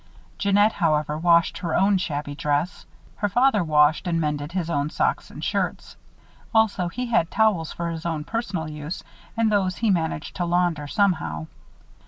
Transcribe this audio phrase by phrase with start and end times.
[0.39, 2.87] Jeannette, however, washed her own shabby dress.
[3.17, 5.95] Her father washed and mended his own socks and shirts.
[6.55, 9.03] Also he had towels for his own personal use
[9.37, 11.45] and those he managed to launder, somehow.